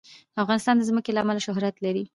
افغانستان 0.43 0.75
د 0.77 0.81
ځمکه 0.89 1.09
له 1.13 1.19
امله 1.23 1.39
شهرت 1.47 1.75
لري. 1.85 2.03